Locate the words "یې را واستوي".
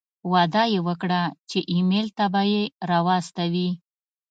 2.51-3.69